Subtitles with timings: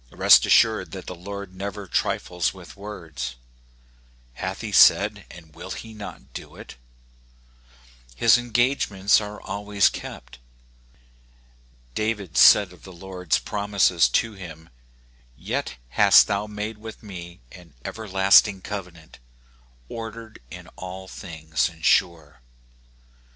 [0.11, 3.35] Rest assured that the Lord never trifles with words:"
[4.41, 6.75] Hath he said, and will he not do it?
[7.45, 10.39] *' His engagements are always kept.
[11.93, 14.69] David said of the Lord's promises to him,"
[15.37, 19.19] Yet hast thou made with me an everlasting covenant,
[19.87, 22.41] ordered in all things and sure."